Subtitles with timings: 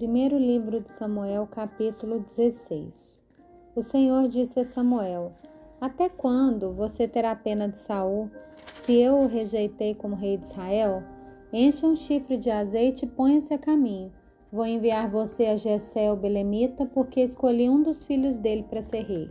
[0.00, 3.22] Primeiro livro de Samuel, capítulo 16.
[3.76, 5.34] O Senhor disse a Samuel:
[5.78, 8.30] Até quando você terá pena de Saul,
[8.72, 11.02] se eu o rejeitei como rei de Israel?
[11.52, 14.10] Encha um chifre de azeite e ponha-se a caminho.
[14.50, 19.02] Vou enviar você a Jessé o belemita, porque escolhi um dos filhos dele para ser
[19.02, 19.30] rei.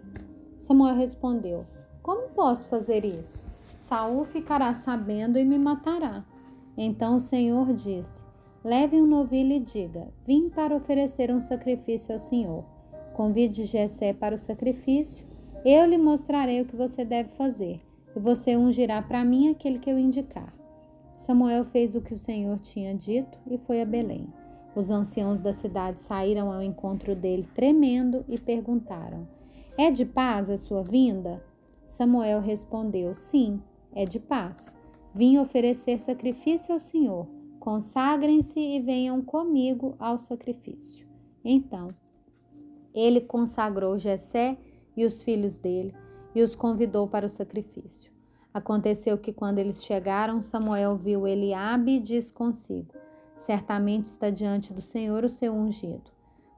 [0.60, 1.66] Samuel respondeu:
[2.04, 3.44] Como posso fazer isso?
[3.66, 6.24] Saul ficará sabendo e me matará.
[6.78, 8.29] Então o Senhor disse:
[8.64, 12.66] Leve um novilho e diga: Vim para oferecer um sacrifício ao Senhor.
[13.14, 15.26] Convide Jessé para o sacrifício.
[15.64, 17.82] Eu lhe mostrarei o que você deve fazer,
[18.14, 20.54] e você ungirá para mim aquele que eu indicar.
[21.16, 24.28] Samuel fez o que o Senhor tinha dito e foi a Belém.
[24.76, 29.26] Os anciãos da cidade saíram ao encontro dele tremendo e perguntaram:
[29.78, 31.42] É de paz a sua vinda?
[31.88, 33.62] Samuel respondeu: Sim,
[33.94, 34.76] é de paz.
[35.16, 37.39] Vim oferecer sacrifício ao Senhor.
[37.60, 41.06] Consagrem-se e venham comigo ao sacrifício.
[41.44, 41.90] Então,
[42.94, 44.58] ele consagrou Jessé
[44.96, 45.94] e os filhos dele
[46.34, 48.12] e os convidou para o sacrifício.
[48.54, 52.94] Aconteceu que quando eles chegaram, Samuel viu Eliabe e disse consigo:
[53.36, 56.12] Certamente está diante do Senhor o seu ungido.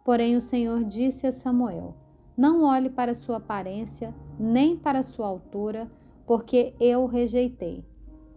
[0.03, 1.95] Porém o Senhor disse a Samuel:
[2.37, 5.91] Não olhe para sua aparência, nem para sua altura,
[6.25, 7.83] porque eu rejeitei.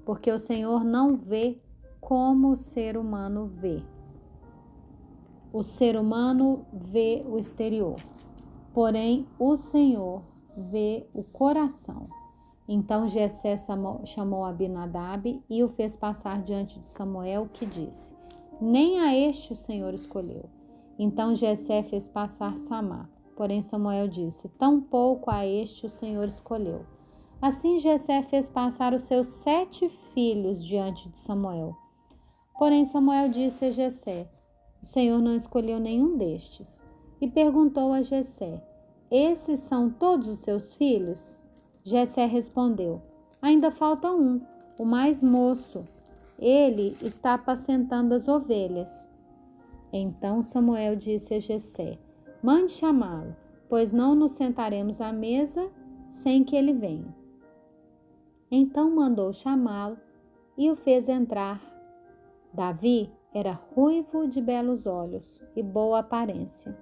[0.05, 1.59] Porque o Senhor não vê
[2.05, 3.83] como o ser humano vê.
[5.51, 7.97] O ser humano vê o exterior,
[8.75, 10.23] porém o Senhor
[10.55, 12.07] vê o coração.
[12.69, 13.55] Então Jessé
[14.05, 18.13] chamou Abinadab e o fez passar diante de Samuel, que disse:
[18.61, 20.45] Nem a este o Senhor escolheu.
[20.99, 23.09] Então Jessé fez passar Samá.
[23.35, 26.85] Porém Samuel disse: Tampouco a este o Senhor escolheu.
[27.41, 31.84] Assim Jessé fez passar os seus sete filhos diante de Samuel.
[32.59, 34.29] Porém Samuel disse a Jessé:
[34.83, 36.83] O Senhor não escolheu nenhum destes.
[37.21, 38.63] E perguntou a Jessé:
[39.11, 41.41] Esses são todos os seus filhos?
[41.83, 43.03] Jessé respondeu:
[43.43, 44.41] Ainda falta um,
[44.79, 45.85] o mais moço.
[46.39, 49.11] Ele está apacentando as ovelhas.
[49.93, 51.99] Então Samuel disse a Jessé:
[52.43, 53.35] Mande chamá-lo,
[53.69, 55.71] pois não nos sentaremos à mesa
[56.11, 57.15] sem que ele venha.
[58.51, 59.99] Então mandou chamá-lo
[60.57, 61.74] e o fez entrar
[62.55, 66.79] Davi era ruivo de belos olhos e boa aparência.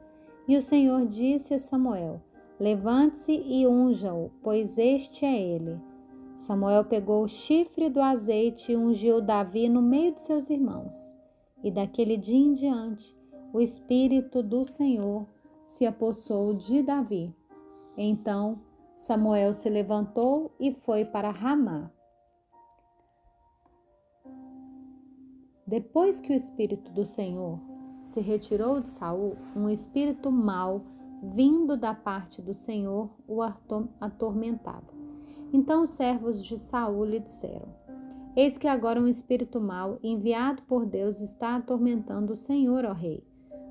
[0.46, 2.20] E o Senhor disse a Samuel:
[2.60, 5.80] Levante-se e unja-o, pois este é ele.
[6.36, 11.16] Samuel pegou o chifre do azeite e ungiu Davi no meio de seus irmãos.
[11.64, 13.16] E daquele dia em diante,
[13.50, 15.26] o Espírito do Senhor
[15.66, 17.34] se apossou de Davi.
[17.96, 18.60] Então
[18.94, 21.90] Samuel se levantou e foi para Ramá.
[25.66, 27.58] Depois que o espírito do Senhor
[28.02, 30.84] se retirou de Saul, um espírito mau
[31.22, 33.40] vindo da parte do Senhor o
[34.00, 34.92] atormentava.
[35.52, 37.68] Então os servos de Saul lhe disseram:
[38.34, 43.24] Eis que agora um espírito mau, enviado por Deus, está atormentando o Senhor, ó rei.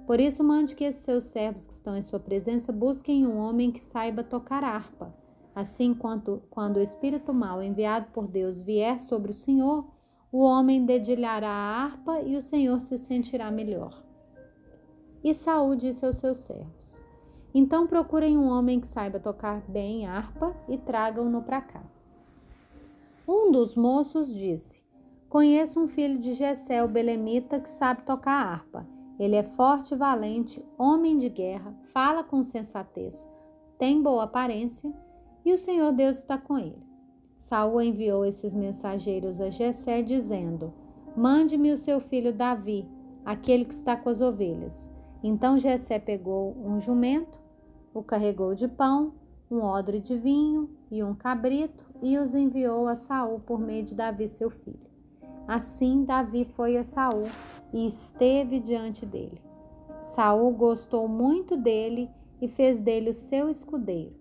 [0.08, 3.72] Por isso mande que esses seus servos que estão em sua presença busquem um homem
[3.72, 5.13] que saiba tocar harpa.
[5.53, 9.85] Assim, quanto, quando o espírito mau enviado por Deus vier sobre o Senhor,
[10.31, 14.01] o homem dedilhará a harpa e o Senhor se sentirá melhor.
[15.23, 17.03] E Saul disse aos seus servos:
[17.53, 21.83] Então procurem um homem que saiba tocar bem harpa e tragam-no para cá.
[23.27, 24.81] Um dos moços disse:
[25.27, 28.87] Conheço um filho de Jessé, o belemita, que sabe tocar harpa.
[29.19, 33.27] Ele é forte e valente, homem de guerra, fala com sensatez,
[33.77, 34.91] tem boa aparência
[35.45, 36.91] e o Senhor Deus está com ele.
[37.41, 40.72] Saul enviou esses mensageiros a Jessé dizendo:
[41.18, 42.88] Mande-me o seu filho Davi,
[43.25, 44.91] aquele que está com as ovelhas.
[45.24, 47.41] Então Jessé pegou um jumento,
[47.96, 49.16] o carregou de pão,
[49.50, 53.96] um odre de vinho e um cabrito e os enviou a Saul por meio de
[53.96, 54.91] Davi seu filho.
[55.47, 57.25] Assim Davi foi a Saul
[57.73, 59.41] e esteve diante dele.
[60.03, 62.08] Saul gostou muito dele
[62.40, 64.21] e fez dele o seu escudeiro.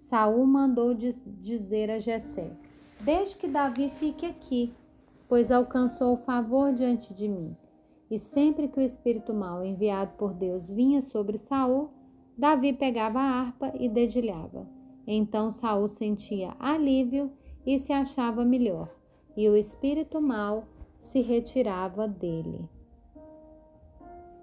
[0.00, 2.50] Saul mandou dizer a Jessé:
[3.02, 4.72] Deixe que Davi fique aqui,
[5.28, 7.54] pois alcançou o favor diante de mim.
[8.10, 11.90] E sempre que o espírito mau enviado por Deus vinha sobre Saul,
[12.36, 14.66] Davi pegava a harpa e dedilhava.
[15.06, 17.30] Então Saul sentia alívio
[17.66, 18.88] e se achava melhor,
[19.36, 20.64] e o espírito mau
[20.98, 22.66] se retirava dele.